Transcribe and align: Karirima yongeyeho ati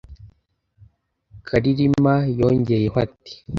Karirima 1.47 2.15
yongeyeho 2.39 2.97
ati 3.05 3.33